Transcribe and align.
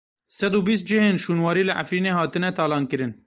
Sed 0.37 0.53
û 0.59 0.59
bîst 0.67 0.83
cihên 0.89 1.17
şûnwarî 1.23 1.63
li 1.67 1.73
Efrînê 1.81 2.11
hatine 2.19 2.49
talankirin. 2.57 3.11